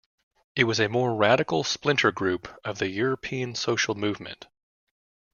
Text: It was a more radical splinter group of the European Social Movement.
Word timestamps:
It 0.55 0.63
was 0.63 0.79
a 0.79 0.89
more 0.89 1.13
radical 1.13 1.63
splinter 1.63 2.11
group 2.11 2.47
of 2.63 2.79
the 2.79 2.89
European 2.89 3.53
Social 3.53 3.93
Movement. 3.93 4.47